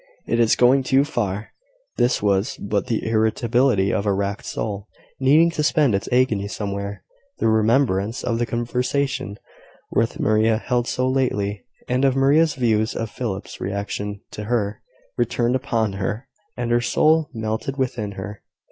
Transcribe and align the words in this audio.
It 0.25 0.39
is 0.39 0.55
going 0.55 0.81
too 0.81 1.05
far." 1.05 1.49
This 1.97 2.23
was 2.23 2.57
but 2.57 2.87
the 2.87 3.07
irritability 3.07 3.93
of 3.93 4.07
a 4.07 4.13
racked 4.15 4.47
soul, 4.47 4.87
needing 5.19 5.51
to 5.51 5.61
spend 5.61 5.93
its 5.93 6.09
agony 6.11 6.47
somewhere. 6.47 7.03
The 7.37 7.47
remembrance 7.47 8.23
of 8.23 8.39
the 8.39 8.47
conversation 8.47 9.37
with 9.91 10.19
Maria, 10.19 10.57
held 10.57 10.87
so 10.87 11.07
lately, 11.07 11.63
and 11.87 12.03
of 12.03 12.15
Maria's 12.15 12.55
views 12.55 12.95
of 12.95 13.11
Philip's 13.11 13.61
relation 13.61 14.21
to 14.31 14.45
her, 14.45 14.81
returned 15.19 15.55
upon 15.55 15.93
her, 15.93 16.27
and 16.57 16.71
her 16.71 16.81
soul 16.81 17.29
melted 17.31 17.77
within 17.77 18.13
her. 18.13 18.41